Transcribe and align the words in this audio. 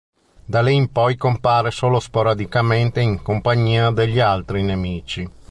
Da 0.45 0.63
lì 0.63 0.73
in 0.73 0.91
poi 0.91 1.15
comparve 1.15 1.69
solo 1.69 1.99
sporadicamente 1.99 3.01
in 3.01 3.21
compagnia 3.21 3.91
degli 3.91 4.17
altri 4.19 4.63
Nemici. 4.63 5.29